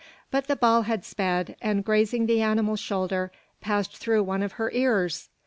But 0.31 0.47
the 0.47 0.55
ball 0.55 0.81
had 0.81 1.05
sped; 1.05 1.55
and 1.61 1.85
grazing 1.85 2.25
the 2.25 2.41
animal's 2.41 2.79
shoulder, 2.79 3.31
passed 3.61 3.95
through 3.97 4.23
one 4.23 4.41
of 4.41 4.53
her 4.53 4.71
ears! 4.71 5.29